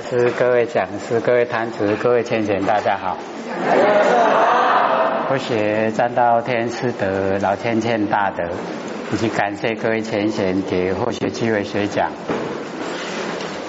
[0.00, 3.16] 是各位讲师、各位坛子、各位千贤，大家好。
[5.30, 8.44] 我写占道天师德老千千大德，
[9.12, 12.10] 以及感谢各位千贤给后学机会学讲。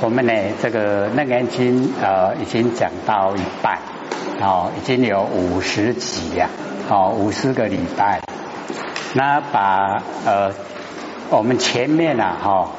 [0.01, 3.79] 我们呢，这个楞严经呃已经讲到一半，
[4.39, 6.47] 哦，已经有五十集呀，
[6.89, 8.21] 哦，五十个礼拜。
[9.15, 10.51] 那把呃
[11.29, 12.71] 我们前面啊，哈，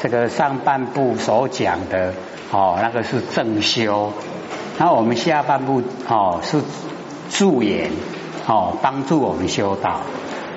[0.00, 2.12] 这个上半部所讲的。
[2.50, 4.12] 哦，那个是正修，
[4.78, 6.62] 那我们下半部哦是
[7.30, 7.90] 助言，
[8.46, 10.00] 哦帮助我们修道。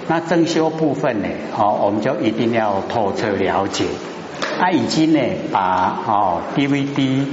[0.07, 1.27] 那正修部分呢，
[1.57, 3.85] 哦我们就一定要透彻了解。
[4.59, 5.19] 他已经呢
[5.51, 7.25] 把哦 DVD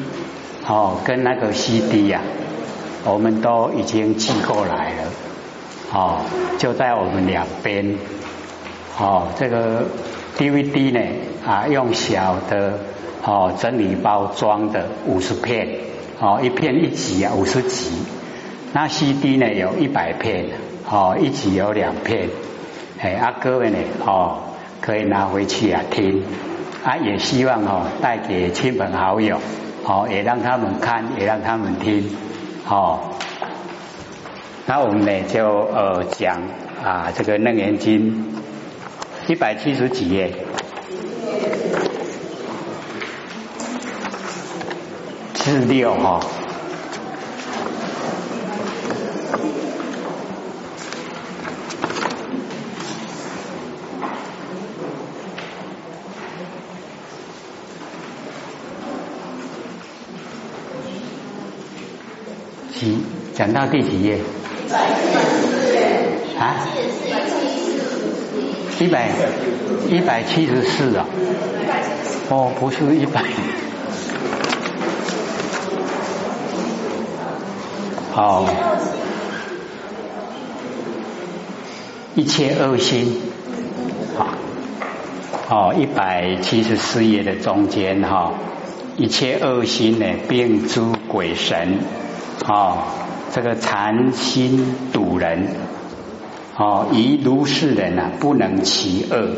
[0.67, 2.21] 哦跟那个 CD 呀，
[3.05, 5.11] 我们都已经寄过来了，
[5.93, 6.19] 哦
[6.59, 7.97] 就在我们两边。
[8.99, 9.87] 哦这个
[10.39, 11.01] DVD 呢
[11.45, 12.79] 啊用小的。
[13.21, 15.69] 哦，整理包装的五十片，
[16.21, 17.91] 哦，一片一集啊，五十集。
[18.73, 20.47] 那 CD 呢，有一百片，
[20.89, 22.31] 哦，一集有两片。
[23.01, 24.39] 哎，啊，各位呢，哦，
[24.81, 26.23] 可以拿回去啊听。
[26.85, 29.39] 啊，也希望哦，带给亲朋好友，
[29.85, 32.09] 哦，也让他们看，也让他们听。
[32.67, 33.01] 哦，
[34.65, 36.41] 那我们呢，就呃讲
[36.83, 38.25] 啊，这个楞严经
[39.29, 40.35] 一百七十几页。
[45.35, 46.19] 七十六哈，
[62.73, 63.03] 几
[63.35, 64.19] 讲到第几页？
[66.39, 66.67] 啊？
[68.81, 69.09] 一百
[69.89, 71.05] 一百七十四啊？
[72.31, 73.25] 哦，不是一百。
[78.15, 78.49] 哦，
[82.15, 83.21] 一切恶心，
[84.17, 84.29] 好，
[85.49, 88.33] 哦，一百七十四页的中间哈，
[88.97, 91.79] 一切恶心呢，并诸鬼神，
[92.47, 92.79] 哦，
[93.33, 95.47] 这个残心堵人，
[96.59, 99.29] 哦，以如是人啊，不能其恶，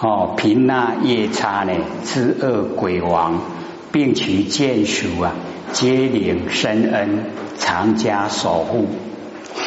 [0.00, 1.72] 哦，凭那夜叉呢，
[2.04, 3.40] 之恶鬼王，
[3.90, 5.32] 并其见属啊，
[5.72, 7.24] 皆领深恩。
[7.56, 8.86] 常家守护，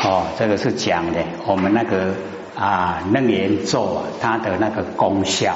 [0.04, 2.14] 哦，这个是讲的我们那个
[2.54, 5.56] 啊楞严咒啊它的那个功效。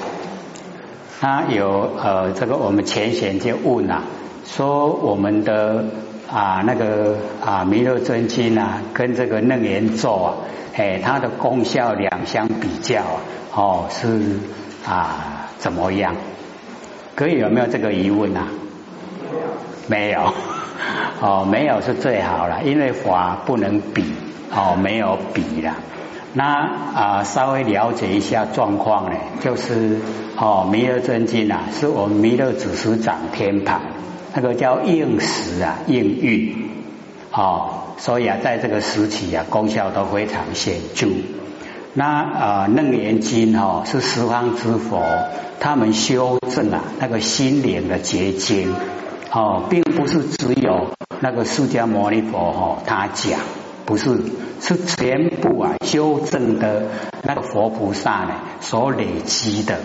[1.20, 4.04] 它有呃，这个我们前贤就问啊，
[4.46, 5.86] 说我们的
[6.34, 10.34] 啊那个啊弥勒尊经啊，跟这个楞严咒啊，
[10.76, 13.02] 哎，它的功效两相比较
[13.54, 14.40] 哦，是
[14.88, 16.16] 啊怎么样？
[17.16, 18.48] 可以有没有这个疑问啊？
[19.88, 20.34] 没有。
[21.22, 24.04] 哦，没有是最好了，因为法不能比，
[24.52, 25.76] 哦，没有比了。
[26.34, 30.00] 那啊，稍微了解一下状况呢，就是
[30.36, 33.82] 哦，弥勒真经啊，是我们弥勒祖师掌天盘，
[34.34, 36.70] 那个叫应时啊，应运，
[37.32, 41.08] 哦，所以啊，在这个时期啊，功效都非常显著。
[41.94, 45.04] 那啊，楞严经哈，是十方之佛
[45.60, 48.74] 他们修正啊那个心灵的结晶。
[49.34, 50.92] 哦，并不是只有
[51.22, 53.40] 那个释迦牟尼佛哈，他讲
[53.86, 54.20] 不是，
[54.60, 56.84] 是全部啊修正的
[57.24, 59.80] 那个佛菩萨呢所累积的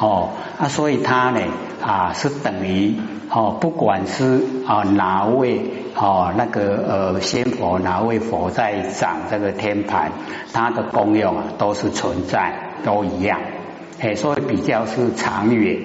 [0.00, 1.40] 哦啊，所以他呢
[1.82, 2.94] 啊是等于
[3.28, 5.60] 哦，不管是啊哪位
[5.94, 10.10] 哦那个呃仙佛哪位佛在掌这个天盘，
[10.54, 13.38] 它的功用啊都是存在，都一样，
[14.00, 15.78] 哎，所以比较是长远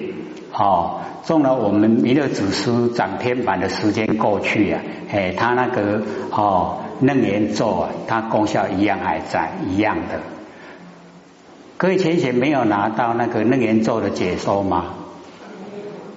[0.52, 1.00] 哦。
[1.24, 4.80] 中了我们弥勒祖师掌天盘的时间过去啊，
[5.12, 6.00] 哎，他那个
[6.30, 10.35] 哦楞严咒啊，它功效一样还在，一样的。
[11.78, 14.94] 各位前贤没有拿到那个楞严咒的解说吗？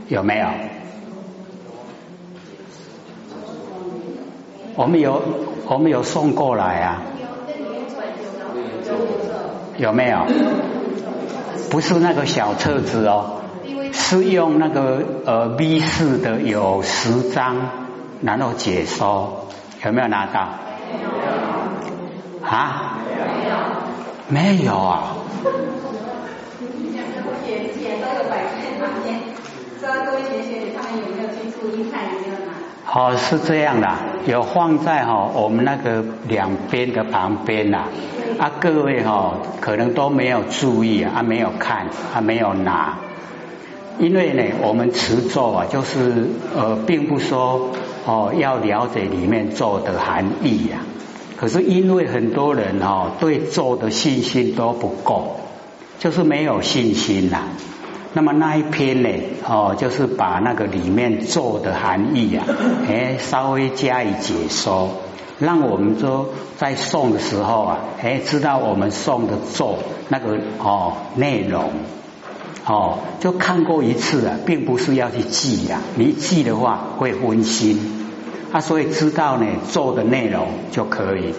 [0.07, 0.47] 有没有？
[4.75, 5.21] 我们有，
[5.67, 7.01] 我们有送过来啊。
[9.77, 10.25] 有没有？
[11.69, 13.41] 不是那个小册子哦。
[13.91, 17.57] 是用那个呃 V 四的有十张，
[18.21, 19.47] 然后解说
[19.83, 20.47] 有没有拿到？
[22.41, 22.53] 没
[23.49, 23.55] 有
[24.29, 25.15] 没有，啊？
[32.85, 33.87] 好，是这样的，
[34.25, 37.85] 有放在哈我们那个两边的旁边呐，
[38.39, 42.97] 啊各位哈可能都没有注意啊，没有看，啊没有拿。
[43.99, 47.69] 因为呢，我们持咒啊，就是呃，并不说
[48.05, 50.68] 哦要了解里面咒的含义。
[51.39, 55.39] 可是因为很多人哈对咒的信心都不够，
[55.97, 57.43] 就是没有信心呐。
[58.11, 59.09] 那么那一篇呢，
[59.47, 62.45] 哦，就是把那个里面咒的含义啊，
[62.89, 64.89] 哎，稍微加以解说，
[65.39, 66.27] 让我们说
[66.57, 69.77] 在诵的时候啊，哎，知道我们诵的咒
[70.09, 71.71] 那个哦内容，
[72.65, 78.08] 哦，就看过一次啊，并不是要去记呀，你记的话会分心
[78.51, 81.33] 啊，所以知道呢做的内容就可以，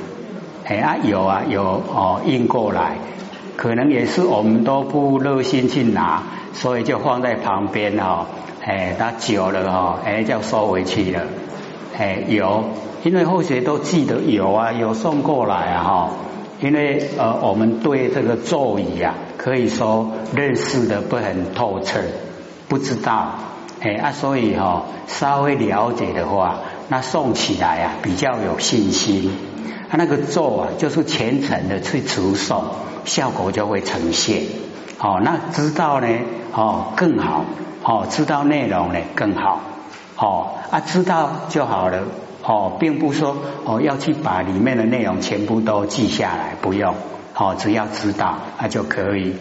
[0.64, 2.98] 哎啊有啊有哦印过来，
[3.56, 6.22] 可能也是我们都不热心去拿。
[6.52, 8.26] 所以就放在旁边哈，
[8.60, 11.22] 哎，它久了哈，哎，就收回去了。
[11.96, 12.64] 哎，有，
[13.04, 16.10] 因为后学都记得有啊，有送过来啊哈。
[16.60, 22.00] 因为呃，我们对这个咒语啊，可以说认识的不很透彻，
[22.68, 23.34] 不知道，
[23.80, 26.58] 哎啊，所以哈，稍微了解的话，
[26.90, 29.30] 那诵起来啊，比较有信心。
[29.88, 32.62] 他那个咒啊，就是虔诚的去持诵，
[33.04, 34.42] 效果就会呈现。
[34.98, 36.08] 哦，那知道呢？
[36.52, 37.44] 哦，更好。
[37.84, 39.60] 哦，知道内容呢更好。
[40.16, 42.02] 哦，啊，知道就好了。
[42.42, 46.94] 哦，并不说哦要去把里面的内容全部都记下来，不用。
[47.36, 49.36] 哦，只要知道那就可以。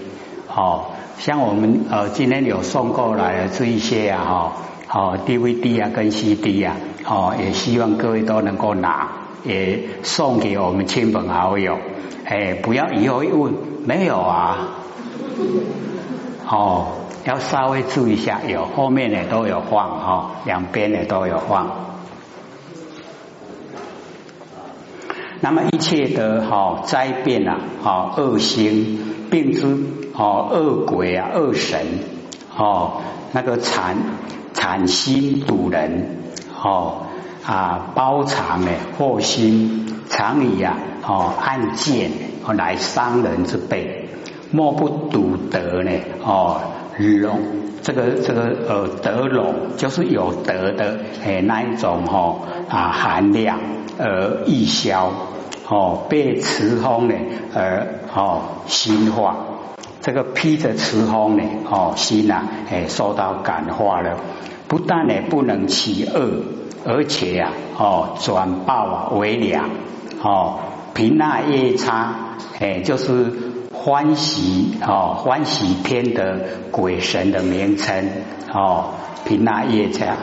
[0.47, 0.85] 哦，
[1.17, 4.51] 像我们呃今天有送过来的这一些啊，哈，哦
[4.91, 6.75] 哦 DVD 啊跟 CD 啊，
[7.05, 9.07] 哦，也希望各位都能够拿，
[9.43, 11.77] 也送给我们亲朋好友。
[12.25, 13.53] 哎，不要以后一问
[13.85, 14.69] 没有啊。
[16.47, 16.87] 哦，
[17.23, 21.67] 要稍微注意一下，有后面呢都有放哈，两边呢都有放。
[25.41, 28.97] 那么一切的哈灾变啊，哈恶星
[29.29, 29.77] 并之，
[30.13, 31.99] 哦恶鬼啊恶神，
[32.57, 33.01] 哦
[33.31, 33.95] 那个产
[34.59, 36.17] 产心堵人，
[36.61, 37.03] 哦
[37.45, 40.75] 啊包藏呢祸心，常以啊
[41.07, 42.11] 哦暗箭
[42.55, 44.09] 来伤人之辈。
[44.51, 45.91] 莫不笃德呢？
[46.25, 46.59] 哦，
[46.97, 47.39] 龙
[47.81, 52.35] 这个这个呃德龙就是有德的诶那一种哈
[52.67, 53.59] 啊含量
[53.97, 55.11] 而易消
[55.69, 57.15] 哦被慈风呢
[57.55, 59.37] 而哦心化
[60.09, 64.17] 这个披着慈风呢哦心呐诶受到感化了，
[64.67, 66.41] 不但呢不能起恶，
[66.83, 69.69] 而且呀哦转暴为良
[70.23, 70.61] 哦
[70.95, 72.15] 平那夜叉
[72.59, 73.31] 诶就是。
[73.71, 76.41] 欢喜哦，欢喜天的
[76.71, 78.09] 鬼神的名称
[78.51, 78.87] 哦，
[79.23, 80.17] 平那夜叉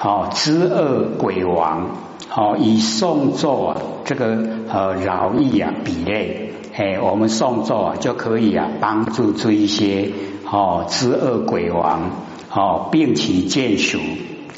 [0.00, 1.90] 哦，知恶鬼王
[2.34, 3.76] 哦，以诵咒啊，
[4.06, 4.38] 这个
[4.72, 6.47] 呃饶益啊比类，
[6.80, 10.10] 哎，我们诵咒啊就可以啊帮助这一些
[10.48, 12.12] 哦知恶鬼王
[12.54, 13.98] 哦，并其见属。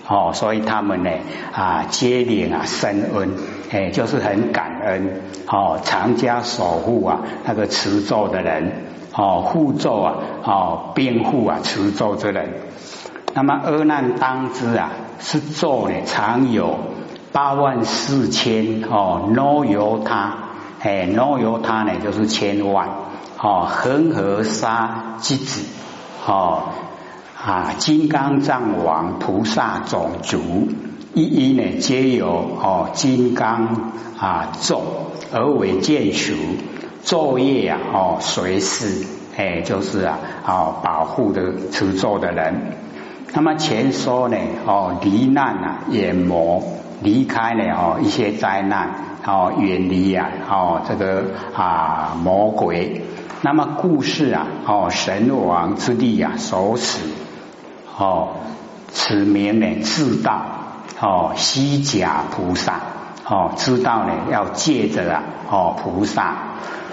[0.06, 1.10] 哦，所以他们呢
[1.50, 3.30] 啊接连啊深恩，
[3.70, 8.84] 哎，就是很感恩哦，常加守护啊那个持咒的人
[9.14, 10.14] 哦护咒啊
[10.44, 12.50] 哦辩护啊持咒之人。
[13.32, 14.90] 那么阿难当知啊，
[15.20, 16.76] 是咒呢常有
[17.32, 20.49] 八万四千哦，no 由他
[20.80, 22.88] 哎，no 由他呢就是千万
[23.38, 25.66] 哦，恒河沙之子
[26.26, 26.62] 哦。
[27.42, 30.68] 啊，金刚藏王菩萨种族
[31.14, 34.82] 一一呢，皆有哦金刚啊咒
[35.32, 36.34] 而为见属
[37.02, 39.06] 昼夜啊哦随侍
[39.38, 42.74] 哎，就是啊哦保护的持咒的人。
[43.32, 46.62] 那么前说呢哦离难啊眼魔
[47.02, 51.24] 离开了哦一些灾难哦远离啊哦这个
[51.54, 53.02] 啊魔鬼。
[53.42, 57.00] 那么故事啊哦神王之地啊所持。
[57.98, 58.30] 哦，
[58.88, 60.42] 此名呢自道
[61.00, 62.80] 哦，西甲菩萨
[63.26, 66.34] 哦，知道呢要借着啊哦菩萨，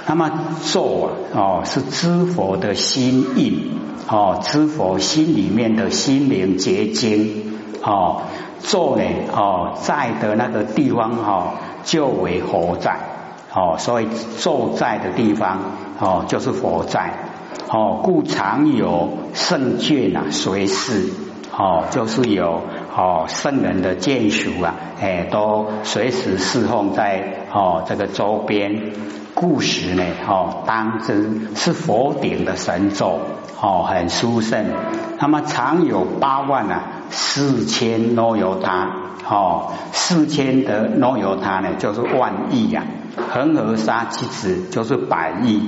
[0.06, 0.30] 那么
[0.66, 3.80] 咒啊哦是知佛的心印
[4.10, 8.24] 哦，知佛心里面的心灵结晶哦，
[8.60, 9.04] 咒呢
[9.34, 11.54] 哦在的那个地方哈
[11.88, 13.00] 就为佛在
[13.56, 15.60] 哦，所以咒在的地方
[16.00, 17.14] 哦就是佛在。
[17.70, 21.10] 哦，故常有圣眷啊，随侍
[21.52, 22.62] 哦，就是有
[22.96, 28.92] 哦圣人的眷属啊，哎，都随时侍奉在哦这个周边。
[29.34, 33.20] 故时呢，哦，当真是佛顶的神咒
[33.62, 34.66] 哦，很殊胜。
[35.20, 42.84] 那么常有八万啊，四千诺由他哦，四千的诺有他呢，就是万亿呀。
[43.30, 45.62] 恒河沙之子就是百亿。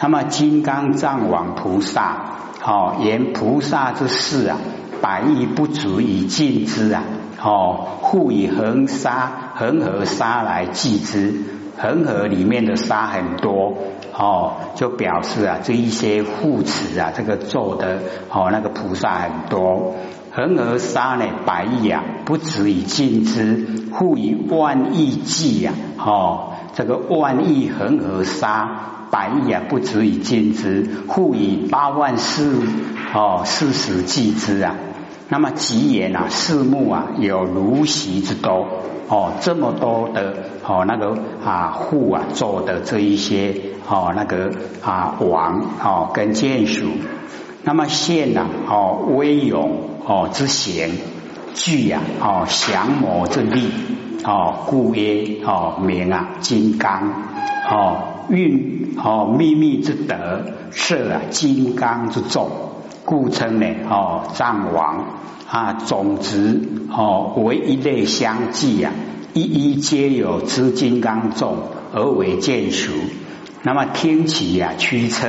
[0.00, 2.16] 那么金刚藏王菩萨，
[2.64, 4.58] 哦，言菩萨之事啊，
[5.00, 7.02] 百亿不足以尽之啊，
[7.42, 11.34] 哦，复以恒沙恒河沙来计之，
[11.78, 13.74] 恒河里面的沙很多，
[14.12, 17.98] 哦，就表示啊，这一些护持啊，这个做的
[18.30, 19.94] 哦，那个菩萨很多。
[20.38, 32.62] 恒河沙呢，百亿啊，不止以尽之，复以万亿计呀，哦，这个万亿恒河沙，百亿啊，不止以尽之，复以八万四
[33.12, 34.76] 哦四十计之啊。
[35.28, 38.64] 那么吉言啊，四目啊，有如席之多
[39.08, 43.56] 哦，这么多的哦，那个啊户啊做的这一些
[43.88, 44.52] 哦，那个
[44.84, 46.86] 啊王哦跟眷属。
[47.64, 50.90] 那么现呐，哦威勇哦之贤，
[51.52, 53.68] 具呀哦降魔之力，
[54.24, 57.12] 哦故曰哦名啊金刚，
[57.70, 62.48] 哦运哦秘密之德，设啊金刚之众，
[63.04, 65.04] 故称呢哦藏王
[65.46, 66.58] 啊总之
[66.90, 68.90] 哦为一类相继呀，
[69.34, 71.58] 一一皆有之金刚众
[71.92, 72.92] 而为见熟。
[73.62, 75.28] 那么听其呀驱策。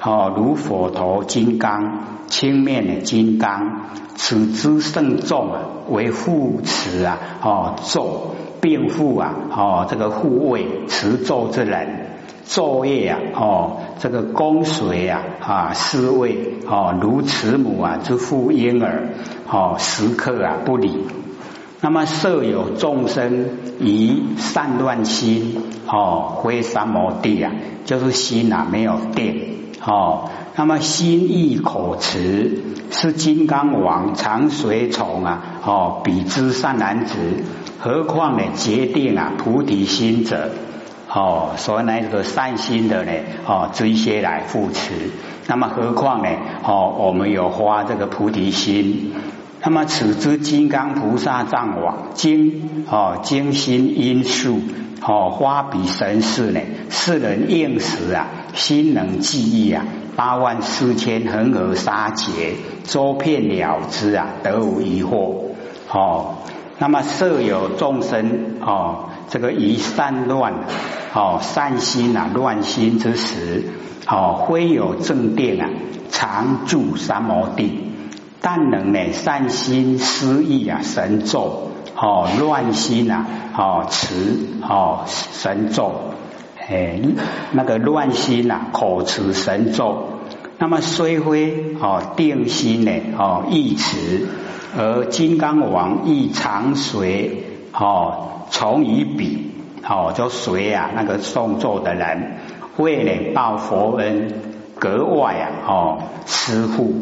[0.00, 12.10] 哦，如佛陀金刚，青面的金刚，此之圣众啊，为护持啊，哦，咒辩护啊，哦，这个护卫持咒之人，
[12.46, 19.10] 昼夜啊，哦，这个供水啊，啊，侍卫哦，如慈母啊之护婴儿，
[19.50, 21.06] 哦，时刻啊不离。
[21.80, 27.52] 那么设有众生以善乱心，哦，非三摩地啊，
[27.84, 29.54] 就是心啊没有定。
[29.80, 30.28] 哦，
[30.58, 37.14] 那么心意口持是金刚王常随从啊，哦，比之善男子，
[37.78, 40.50] 何况呢决定啊菩提心者，
[41.08, 43.12] 哦，所以呢这个善心的呢，
[43.46, 44.94] 哦，这些来扶持，
[45.46, 46.28] 那么何况呢，
[46.64, 49.12] 哦，我们有发这个菩提心，
[49.62, 54.58] 那么此之金刚菩萨藏王精哦精心因数。
[55.00, 56.60] 哦，花比神事呢，
[56.90, 59.84] 世人应时啊，心能记忆啊，
[60.18, 65.36] 八万四千恒河沙劫，周遍了之啊，得无疑惑。
[65.92, 66.38] 哦，
[66.78, 70.54] 那么设有众生哦，这个以善乱
[71.14, 73.66] 哦，善心啊，乱心之时，
[74.08, 75.70] 哦，非有正定啊，
[76.10, 77.92] 常住三摩地，
[78.40, 81.70] 但能呢，善心失意啊，神咒。
[82.00, 83.24] 哦，乱心呐！
[83.56, 85.92] 哦，持哦神咒，
[86.68, 87.00] 哎，
[87.52, 90.07] 那个乱心呐，口持神咒。
[90.58, 94.26] 那么虽非哦定心呢，哦意持，
[94.76, 99.52] 而金刚王亦常随哦从于彼，
[99.88, 102.38] 哦就随啊那个诵咒的人，
[102.76, 104.32] 为了报佛恩，
[104.78, 106.92] 格外啊哦施护，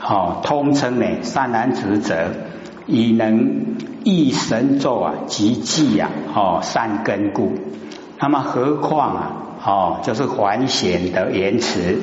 [0.00, 2.30] 哦通称呢善男子者，
[2.86, 3.78] 以能。
[4.02, 7.52] 一神咒啊，及记啊，哦，善根故。
[8.18, 11.98] 那么何况啊，哦，就是还显的言辞，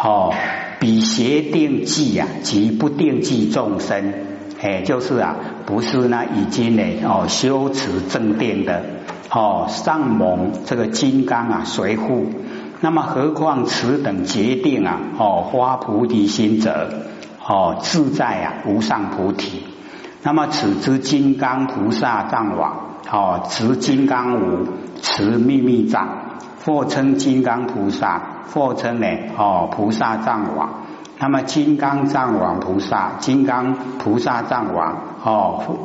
[0.00, 0.32] 哦，
[0.78, 4.14] 比邪定计啊，即不定计众生，
[4.62, 5.34] 哎，就是啊，
[5.66, 8.84] 不是呢，已经呢，哦，修持正定的，
[9.28, 12.26] 哦，上蒙这个金刚啊，随护。
[12.80, 16.88] 那么何况此等决定啊，哦，发菩提心者，
[17.44, 19.64] 哦，自在啊，无上菩提。
[20.22, 24.68] 那么此之金刚菩萨藏王，哦，持金刚无，
[25.02, 26.17] 持秘密藏，
[26.68, 29.06] 或称金刚菩萨，或称呢，
[29.38, 30.84] 哦，菩萨藏王。
[31.18, 35.78] 那么金刚藏王菩萨，金刚菩萨藏王，哦，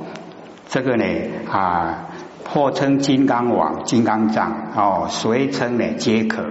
[0.67, 1.05] 这个呢
[1.49, 2.09] 啊，
[2.49, 6.47] 或称金刚王、金刚藏，哦，随称呢皆可。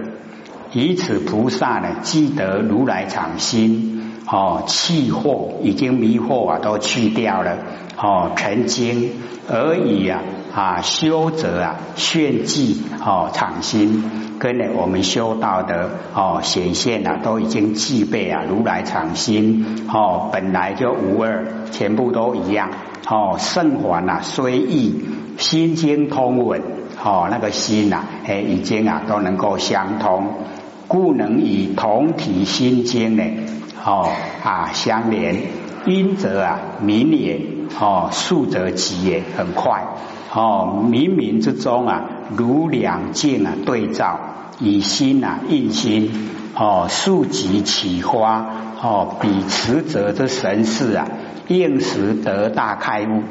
[0.71, 3.99] 以此菩萨呢，既得如来藏心。
[4.25, 7.57] 哦，气惑已经迷惑啊，都去掉了。
[8.01, 9.11] 哦，成精
[9.47, 10.21] 而已啊
[10.55, 22.69] 啊，修者啊，炫技哦，场心跟呢我们修道的哦显现啊，都已经具备啊，如来常心哦，本来就无二，全部都一样。
[23.09, 24.93] 哦，圣环啊，虽异，
[25.37, 26.61] 心经通稳。
[27.03, 30.27] 哦，那个心呐，哎，已经啊都能够相通，
[30.87, 33.23] 故能以同体心经呢。
[33.85, 34.09] 哦
[34.43, 35.35] 啊，相连，
[35.85, 37.41] 因则啊明也，
[37.79, 39.83] 哦速则急也，很快。
[40.33, 44.19] 哦冥冥之中啊，如两镜啊对照，
[44.59, 48.45] 以心啊印心，哦速即起花，
[48.81, 51.07] 哦彼持者之神事啊，
[51.47, 53.23] 应时得大开悟。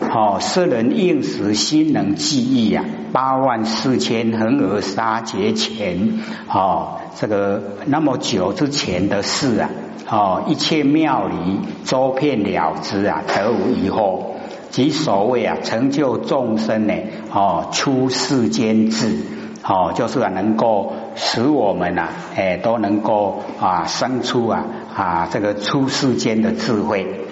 [0.00, 9.70] 哦世人应时心能记忆啊，八万四千恒河沙劫前，哦这个那么久之前的事啊，
[10.08, 14.22] 哦，一切妙理周遍了之啊，得无疑惑。
[14.70, 16.94] 即所谓啊，成就众生呢，
[17.32, 19.18] 哦，出世间智，
[19.64, 24.64] 哦，就是啊，能够使我们呐，哎，都能够啊，生出啊
[24.96, 27.26] 啊，这个出世间的智慧。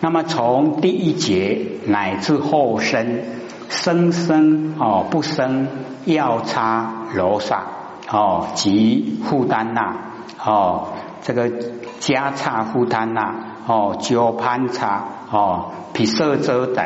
[0.00, 3.20] 那么从第一节乃至后生，
[3.68, 5.68] 生生哦，不生
[6.06, 7.62] 要差罗刹
[8.10, 9.96] 哦，及护丹那
[10.42, 10.88] 哦，
[11.20, 11.50] 这个
[11.98, 13.34] 加差护丹那
[13.66, 15.72] 哦，鸠攀差哦。
[15.92, 16.84] 毗舍遮等，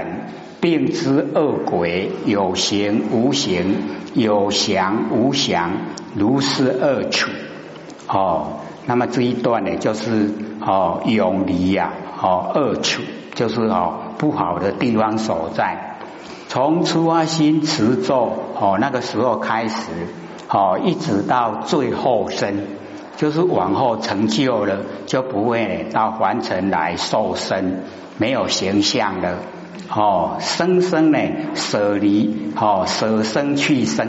[0.60, 3.76] 并知恶鬼有形无形，
[4.14, 5.70] 有祥无祥，
[6.16, 7.30] 如是恶处。
[8.08, 13.02] 哦，那么这一段呢，就是哦永离呀，哦恶处，
[13.34, 15.98] 就是哦不好的地方所在。
[16.48, 19.90] 从出发心持咒哦那个时候开始，
[20.48, 22.66] 哦一直到最后生，
[23.16, 27.80] 就是往后成就了，就不会到凡尘来受生。
[28.16, 29.38] 没有形象了
[29.92, 31.18] 哦，生生呢
[31.54, 34.06] 舍离哦，舍生去生，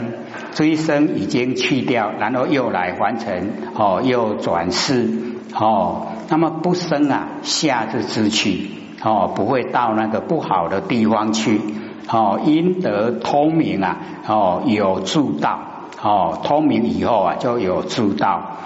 [0.54, 5.10] 追生已经去掉，然后又来凡尘哦，又转世
[5.58, 8.70] 哦，那么不生啊，下至之去
[9.02, 11.60] 哦，不会到那个不好的地方去
[12.08, 13.98] 哦，因得通明啊
[14.28, 15.58] 哦，有助道
[16.00, 18.56] 哦，通明以后啊就有助道，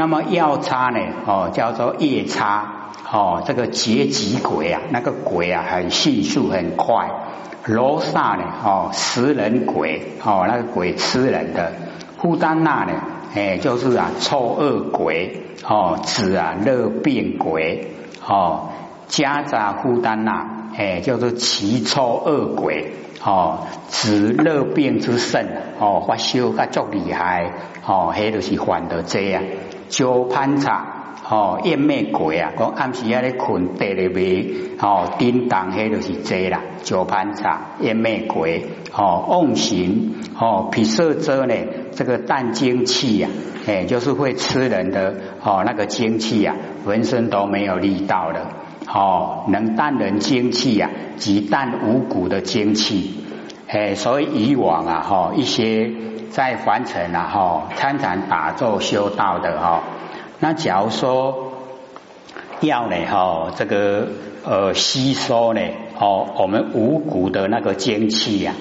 [0.00, 2.72] 那么要差呢哦，叫做夜叉。
[3.12, 7.10] 哦，这个劫极鬼啊，那个鬼啊，很迅速很快。
[7.66, 11.72] 罗刹呢，哦，食人鬼，哦，那个鬼吃人的。
[12.16, 12.92] 呼丹那呢，
[13.34, 17.92] 哎，就是啊，臭恶鬼，哦，指啊，热病鬼，
[18.26, 18.70] 哦，
[19.06, 20.46] 加扎呼丹那，
[20.78, 22.92] 哎，叫做奇臭恶鬼，
[23.22, 25.46] 哦，指热病之甚，
[25.78, 27.52] 哦，发烧个足厉害，
[27.84, 29.42] 哦，迄就是患得这样，
[29.90, 30.96] 九攀查。
[31.28, 34.46] 哦，夜魅鬼啊，讲暗时啊咧困，地里边
[34.80, 41.54] 哦，叮当迄就是这啦，九盘茶夜魅鬼哦，妄行哦，毗舍遮呢，
[41.92, 43.28] 这个淡精气呀，
[43.64, 48.48] 哎，就是会吃人的哦，那个精气呀，浑身都没有力道了
[48.92, 53.22] 哦，能淡人精气呀，及淡五谷的精气，
[53.72, 55.92] 哎，所以以往啊，哈，一些
[56.30, 59.84] 在凡尘啊，哈，参禅打坐修道的哈。
[60.40, 61.52] 那假如说
[62.60, 64.08] 要呢，哈，这个
[64.44, 65.60] 呃吸收呢，
[66.00, 68.54] 哦，我们五谷的那个精气呀，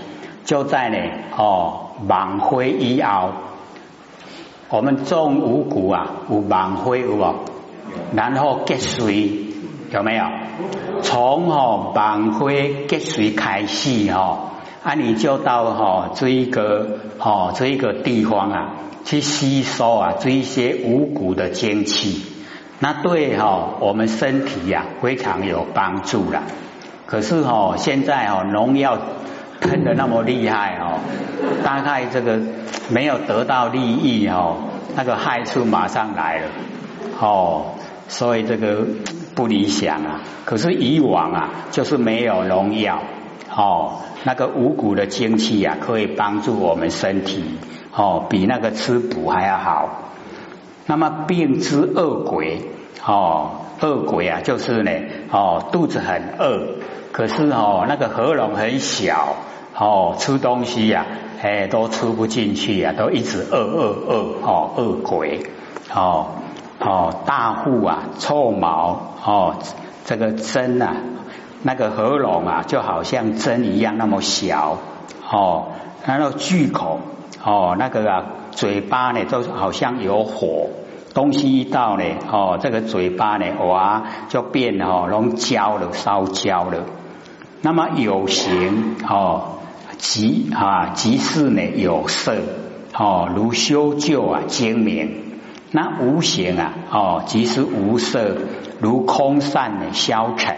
[0.45, 0.97] 就在呢，
[1.35, 3.31] 哦，芒灰一熬，
[4.69, 7.33] 我们种五谷啊，有芒灰有无？
[8.13, 9.31] 然后结水
[9.91, 10.25] 有没有？
[11.01, 14.51] 从哦芒灰结水开始哈，
[14.83, 18.75] 啊，你就到哈这一个哦这一个地方啊。
[19.05, 22.21] 去吸收啊，这一些五谷的精气，
[22.79, 26.43] 那对哈我们身体呀非常有帮助了。
[27.07, 28.99] 可是哈现在哦农药
[29.61, 30.99] 喷的那么厉害哦，
[31.63, 32.39] 大概这个
[32.89, 34.57] 没有得到利益哦，
[34.95, 36.47] 那个害处马上来了
[37.19, 37.71] 哦，
[38.09, 38.85] 所以这个
[39.33, 40.21] 不理想啊。
[40.45, 43.01] 可是以往啊就是没有农药
[43.55, 47.43] 哦，那个五谷的精气啊可以帮助我们身体。
[47.91, 49.89] 哦，比那个吃补还要好。
[50.85, 52.61] 那么病之恶鬼，
[53.05, 54.91] 哦，恶鬼啊，就是呢，
[55.31, 56.75] 哦，肚子很饿，
[57.11, 59.35] 可是哦，那个喉咙很小，
[59.75, 61.05] 哦，吃东西呀，
[61.41, 65.41] 哎，都吃不进去呀，都一直饿饿饿，哦，恶鬼，
[65.93, 66.27] 哦
[66.79, 69.55] 哦，大户啊，臭毛，哦，
[70.05, 70.95] 这个针啊，
[71.63, 74.77] 那个喉咙啊，就好像针一样那么小，
[75.29, 75.67] 哦，
[76.05, 76.99] 然后巨口。
[77.41, 80.67] 哦，那个啊，嘴巴呢，就好像有火，
[81.13, 86.83] 东西一到呢，哦，这个嘴巴呢，哇，就变哦，拢焦了，烧焦了。
[87.61, 89.59] 那么有形哦，
[89.97, 92.35] 即啊，即是呢有色
[92.93, 95.39] 哦，如修旧啊，精明。
[95.71, 98.35] 那无形啊，哦，即是无色，
[98.81, 100.57] 如空散的消沉。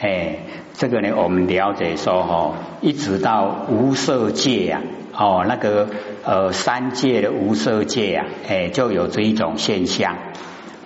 [0.00, 0.38] 哎，
[0.74, 4.80] 这个呢，我们了解说哈，一直到无色界呀。
[5.12, 5.88] 哦，那个
[6.22, 10.16] 呃三界的无色界啊，哎，就有这一种现象。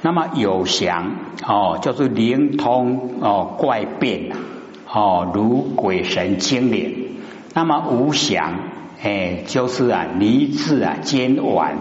[0.00, 4.30] 那么有祥哦，就是灵通哦，怪变
[4.90, 7.16] 哦，如鬼神精灵。
[7.52, 8.54] 那么无祥
[9.02, 11.76] 哎，就是啊离智啊坚顽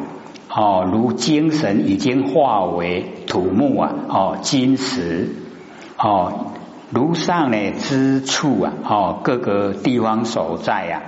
[0.49, 5.29] 哦，如精神已经化为土木啊哦金石
[5.97, 6.51] 哦，
[6.91, 11.01] 如上呢之处啊哦各个地方所在呀。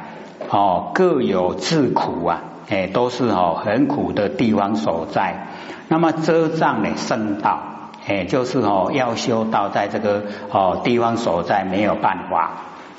[0.50, 5.48] 哦，各有自苦啊，哎，都是哦很苦的地方所在。
[5.88, 7.60] 那么遮障呢，圣道，
[8.06, 12.52] 哎，就是哦要修道，在这个哦地方所在没有办法。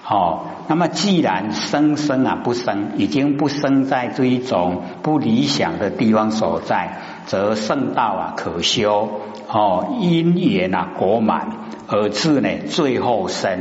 [0.08, 9.20] 哦，那么既然生生啊不生，已经不生在这一种不理想的地方所在，则圣道啊可修。
[9.46, 11.63] 哦，因缘啊果满，
[11.94, 13.60] 而至呢最后生，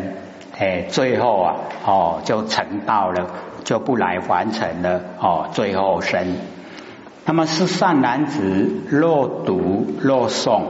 [0.58, 3.28] 哎，最后啊哦就成道了，
[3.64, 5.02] 就不来凡尘了。
[5.20, 6.38] 哦，最后生。
[7.26, 10.64] 那么是善男子，若读若诵，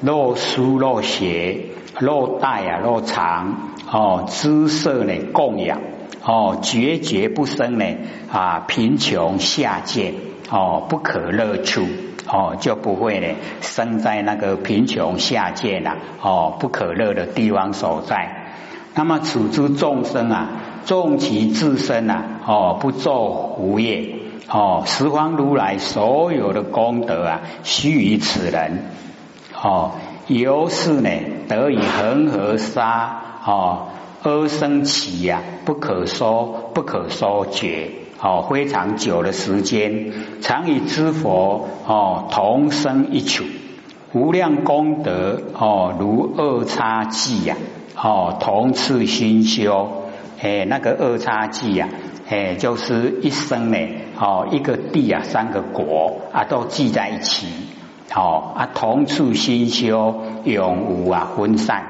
[0.00, 1.66] 若书若写，
[1.98, 3.74] 若带啊若藏。
[3.92, 5.80] 哦，姿色呢供养，
[6.24, 7.84] 哦决绝不生呢
[8.32, 10.14] 啊贫穷下贱，
[10.50, 11.86] 哦不可乐处，
[12.26, 13.28] 哦就不会呢
[13.60, 18.36] 生在那个贫穷下贱呐，哦不可乐的地方所在。
[18.94, 20.48] 那么处之众生啊，
[20.84, 24.16] 重其自身呐，哦不作无业，
[24.48, 28.86] 哦十方如来所有的功德啊，须于此人，
[29.62, 29.92] 哦
[30.26, 31.10] 由是呢
[31.48, 33.22] 得以恒河沙。
[33.42, 33.86] 哦，
[34.22, 37.90] 阿生起呀，不可说，不可说绝。
[38.22, 43.44] 哦，非常久的时间，常与知佛哦同生一处，
[44.12, 47.56] 无量功德哦如二叉记呀，
[47.96, 49.88] 哦同次熏修。
[50.42, 51.88] 哎，那个二叉记呀，
[52.28, 53.78] 哎就是一生呢，
[54.18, 57.46] 哦一个地啊，三个国啊都聚在一起。
[58.14, 61.84] 哦啊同处心修，永无啊分散。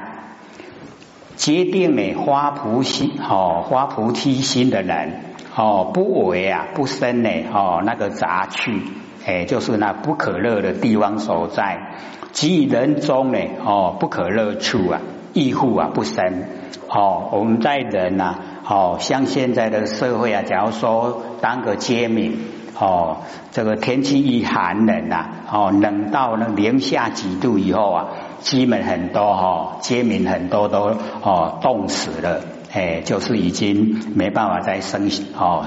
[1.37, 8.83] 决定呢，花菩心哦，花菩提心的人哦，不为啊，不生呢哦，那个杂趣，
[9.27, 11.97] 哎，就是那不可乐的地方所在。
[12.33, 15.01] 即人中呢哦，不可乐处啊，
[15.33, 16.45] 亦复啊不生
[16.89, 17.29] 哦。
[17.33, 22.39] 我们在人呐哦，像现在的社会啊，假如说当个街民
[22.79, 23.19] 哦，
[23.51, 28.07] 这个天气一寒冷呐哦，冷到那零下几度以后啊。
[28.41, 32.41] 基本很多哈，街民很多都哦冻死了，
[32.73, 35.67] 哎，就是已经没办法再生哦，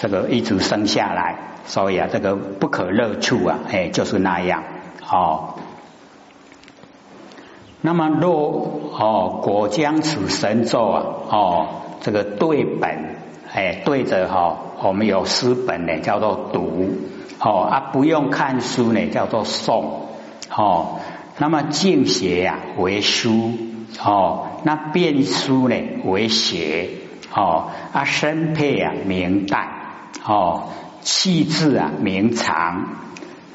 [0.00, 4.62] 这个一直生下来，所以啊，这个不可乐处啊，哎，就是那样
[5.08, 5.54] 哦。
[7.82, 11.66] 那么若哦果将此神咒啊，哦
[12.00, 13.16] 这个对本
[13.52, 16.88] 哎对着哈，我们有诗本呢，叫做读
[17.40, 19.84] 哦啊，不用看书呢，叫做诵
[20.50, 20.98] 哦。
[21.38, 23.52] 那么净邪呀为书
[24.02, 26.88] 哦，那变书呢为邪
[27.34, 29.68] 哦，啊身配啊明淡
[30.24, 30.68] 哦，
[31.02, 32.88] 气质啊明长，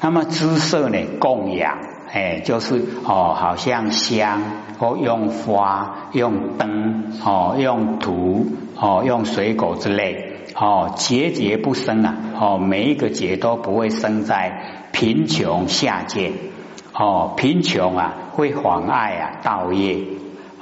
[0.00, 1.78] 那么姿色呢供养
[2.12, 4.40] 哎，就是哦，好像香
[4.78, 16.32] 或用花、用灯哦、用土哦、用水果之类哦，节节不生啊哦，每一个节都不会生在贫穷下贱。
[16.94, 19.98] 哦，贫穷啊，会妨碍啊道业，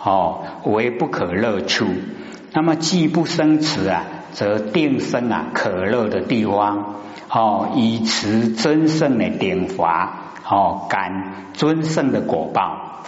[0.02, 1.86] 哦，为不可乐处。
[2.52, 6.96] 那么既不生慈啊，则定生啊可乐的地方。
[7.32, 13.04] 哦，以持尊圣的典法，哦，感尊圣的果报。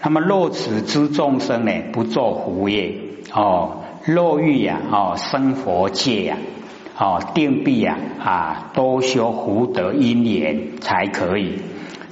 [0.00, 2.94] 那么若此之众生呢，不做胡业，
[3.34, 6.36] 哦，若欲呀，哦，生佛界呀，
[6.96, 11.58] 哦，定必呀啊，多修福德因缘才可以。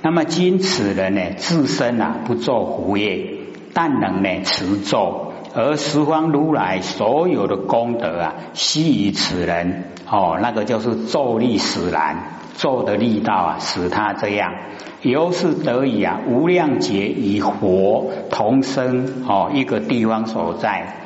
[0.07, 3.29] 那么今此人呢，自身啊不做胡业，
[3.75, 12.19] 但能呢持咒，而十方如来所有的功德啊，悉于此人哦，那个就是咒力使然，
[12.57, 14.53] 咒的力道啊，使他这样，
[15.03, 20.99] 由是得以啊无量劫与佛同生哦，一个地方所在。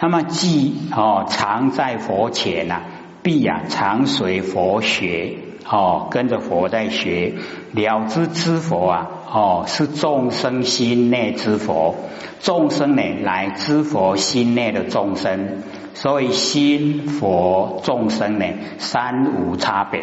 [0.00, 2.80] 那么既哦常在佛前呐，
[3.22, 5.36] 必啊常随佛学。
[5.70, 7.34] 哦，跟着佛在学
[7.72, 11.94] 了知知佛啊，哦，是众生心内之佛，
[12.40, 18.46] 众生呢来知佛心内的众生，所以心佛众生呢
[18.78, 20.02] 三无差别。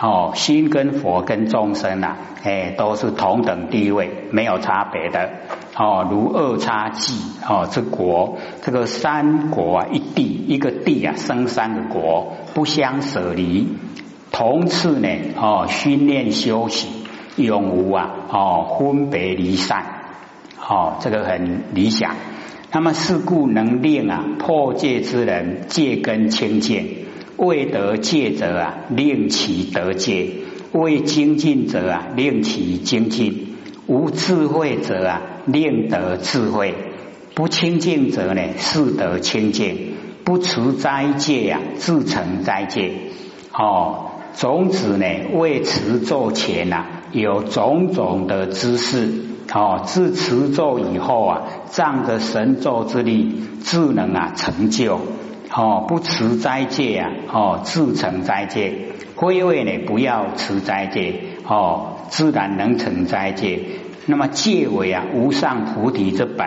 [0.00, 5.30] 哦，心跟佛跟众生啊，哎，都是同等地位，没有差别的。
[5.76, 7.14] 哦，如二叉计
[7.48, 13.68] 哦之国，这个三国啊一地一个地啊生三个国，不相舍离。
[14.38, 16.86] 同次呢，哦，训练修习，
[17.34, 19.84] 永无啊，哦，分别离散，
[20.60, 22.14] 哦，这个很理想。
[22.70, 26.98] 那么是故能令啊破戒之人戒根清净，
[27.36, 30.28] 未得戒者啊令其得戒，
[30.70, 33.56] 未精进者啊令其精进，
[33.88, 36.76] 无智慧者啊令得智慧，
[37.34, 42.92] 不清净者呢是得清净，不除斋戒呀自成斋戒，
[43.52, 44.07] 哦。
[44.38, 55.00] 种子呢未持咒前呐，有种种的知识，哦，自持咒以后啊，仗着神咒之力，自能啊成就，
[55.52, 58.74] 哦，不持斋戒啊，哦，自成斋戒，
[59.16, 63.60] 归位呢不要持斋戒，哦，自然能成斋戒。
[64.06, 66.46] 那么戒为啊无上菩提之本，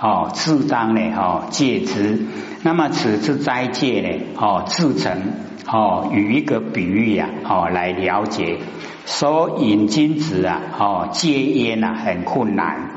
[0.00, 2.26] 哦，自当呢，哦，戒之。
[2.62, 5.22] 那么此次斋戒呢，哦，自成，
[5.66, 8.58] 哦，与一个比喻呀，哦，来了解。
[9.06, 12.90] 说饮金子啊，哦，戒烟啊，很困难，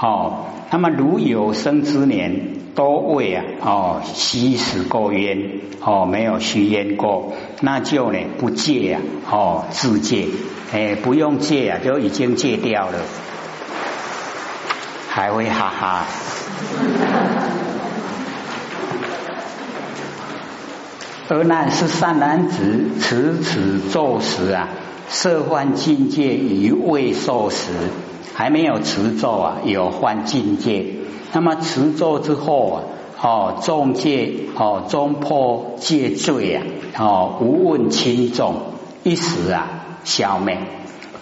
[0.00, 0.44] 哦。
[0.70, 10.26] 那么如有生之年，多未啊，哦，吸食过烟，哦，没有吸烟过，那就呢不戒啊，哦，自戒，
[10.72, 12.98] 哎，不用戒啊，就已经戒掉了。
[15.18, 16.04] 还会哈哈，
[21.28, 24.68] 而那是善男子持此咒时啊，
[25.08, 27.72] 色幻境界于未受时，
[28.36, 30.86] 还没有持咒啊，有幻境界。
[31.32, 32.82] 那么持咒之后啊，
[33.20, 36.62] 哦，众戒哦，中破戒罪啊，
[36.96, 38.54] 哦，无问轻重，
[39.02, 39.66] 一时啊
[40.04, 40.60] 消灭。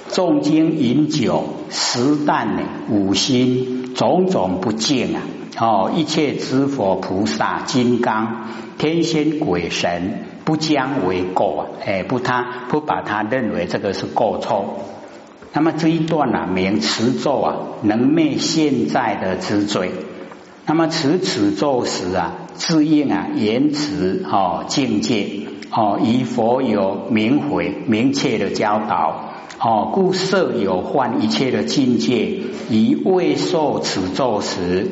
[0.09, 2.47] 重经饮酒，食啖，
[2.91, 3.86] 五心。
[3.97, 5.23] 种种不净啊！
[5.59, 11.67] 哦，一切诸佛菩萨、金刚、天仙、鬼神，不将为过啊！
[11.85, 14.81] 哎，不他不把他认为这个是过错。
[15.55, 19.91] 那么这一段啊，名持咒啊，能灭现在的之罪。
[20.67, 29.33] 那么持此咒时啊，自应啊言辞哦境界哦，以佛有明回明确的教导。
[29.59, 34.87] 哦，故设有幻一切的境界，以未受此咒时，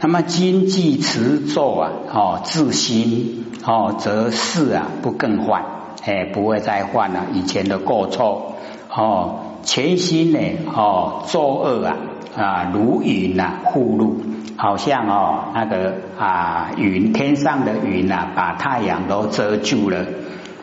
[0.00, 5.64] 那么今既持咒啊，哦自心哦，则事啊不更换，
[6.02, 8.54] 哎，不会再犯了以前的过错
[8.90, 10.38] 哦，全心呢
[10.74, 11.96] 哦作恶啊
[12.36, 14.16] 啊如云呐护路，
[14.56, 20.06] 好像哦那个啊云天上的云呐，把太阳都遮住了，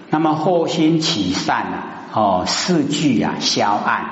[0.10, 1.90] 那么后心起善啊。
[2.14, 4.06] 哦，四句啊消暗，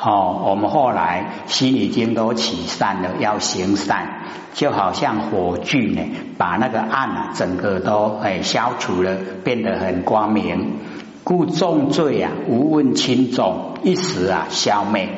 [0.00, 4.08] 哦，我们后来心已经都起善了，要行善，
[4.54, 6.00] 就好像火炬呢，
[6.36, 10.78] 把那个暗啊整个都哎消除了，变得很光明。
[11.22, 15.08] 故重罪啊无问轻重，一时啊消灭。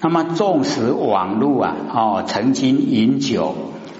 [0.00, 3.54] 那么纵使往路啊，哦，曾经饮酒，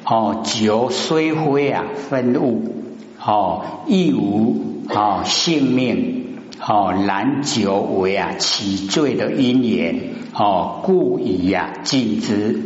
[0.04, 2.74] 哦，酒虽灰啊分物，
[3.22, 4.56] 哦，亦无
[4.88, 6.25] 哦性命。
[6.68, 12.60] 哦，然酒为啊起罪的因缘，哦，故以呀禁之。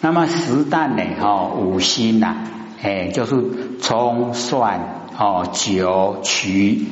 [0.00, 1.02] 那么十旦呢？
[1.20, 2.36] 哦，五辛呐，
[2.82, 6.86] 哎，就是葱蒜哦酒曲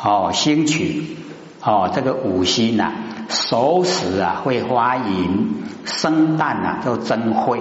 [0.00, 1.16] 哦辛曲
[1.62, 2.92] 哦，这个五辛呐，
[3.28, 5.48] 熟食啊会发淫，
[5.84, 7.60] 生旦啊就增会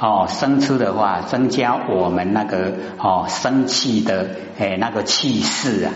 [0.00, 5.92] 哦，生吃的话增加我们那个哦生气的哎那个气势啊。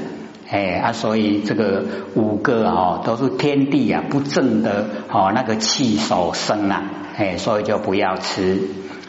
[0.52, 1.82] 哎啊，所以这个
[2.14, 6.82] 五个哦，都是天地啊不正的哦，那个气所生啊，
[7.16, 8.60] 哎，所以就不要吃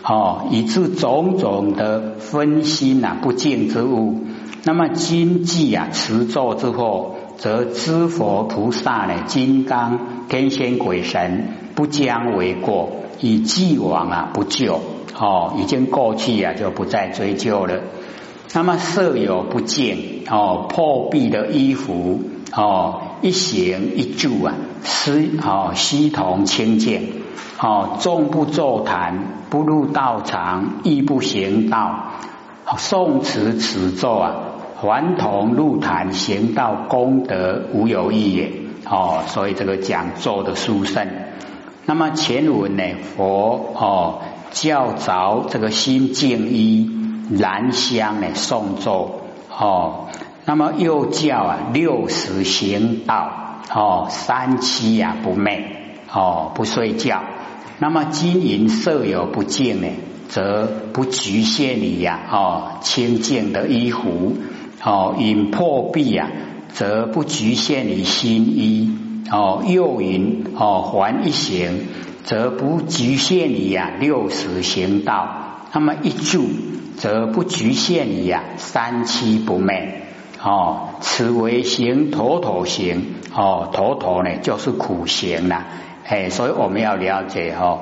[0.06, 4.24] 哦，以致种种的分心呐不净之物。
[4.64, 14.80] 那么经济啊持咒之后，则知佛菩萨呢，金刚天仙鬼神不将为过，以既往啊不救
[15.20, 17.82] 哦，已经过去啊，就不再追究了。
[18.52, 19.98] 那么色有不见
[20.30, 24.54] 哦，破壁的衣服哦，一行一住啊，
[24.84, 27.24] 是哦，悉同清净
[27.60, 32.12] 哦，众不坐坛，不入道场，亦不行道，
[32.78, 34.36] 诵持此咒啊，
[34.80, 38.52] 还同入坛行道功德无有异也
[38.88, 41.08] 哦，所以这个讲咒的殊胜。
[41.86, 42.84] 那么前文呢，
[43.16, 47.03] 佛哦教着这个心净一。
[47.32, 50.08] 兰香呢诵咒哦，
[50.46, 55.62] 那么又叫啊六十行道哦，三七呀不寐
[56.12, 57.24] 哦不睡觉，
[57.80, 59.88] 那么金银色有不净呢，
[60.28, 64.38] 则不局限于呀哦清净的衣服
[64.84, 66.30] 哦饮破壁呀，
[66.70, 68.98] 则不局限于新衣
[69.32, 71.88] 哦又饮哦还一行，
[72.24, 75.28] 则不局限于呀六十行道，
[75.74, 76.50] 那么一住。
[77.04, 80.04] 则不局限于啊三七不昧。
[80.42, 83.16] 哦，此为行妥妥行。
[83.36, 85.66] 哦，妥妥呢就是苦行啦，
[86.08, 87.82] 哎，所以我们要了解哦，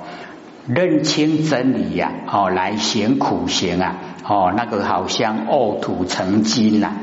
[0.68, 3.96] 认清真理呀哦，来行苦行啊。
[4.28, 6.94] 哦，那个好像呕土成金呐。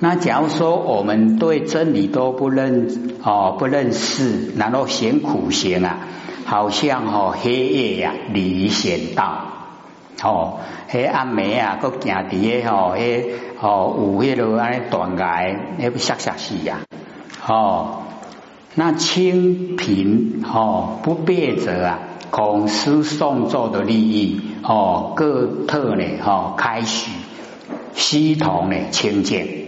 [0.00, 2.88] 那假如说我们对真理都不认
[3.22, 5.98] 哦不认识，然后行苦行啊，
[6.44, 9.61] 好像哦黑夜呀离险道。
[10.22, 13.24] 哦，迄暗暝啊，搁行伫个吼，迄
[13.58, 16.80] 吼有迄落安尼断崖，迄不吓吓死呀！
[17.46, 18.02] 哦，
[18.74, 21.98] 那清贫吼不变者啊，
[22.30, 27.10] 孔师送作的利益哦，各特呢吼开始，
[27.94, 29.61] 悉同呢清净。